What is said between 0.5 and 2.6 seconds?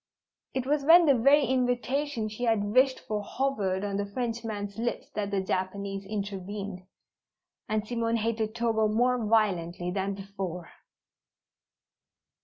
It was when the very invitation she